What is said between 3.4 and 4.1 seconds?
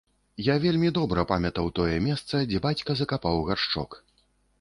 гаршчок.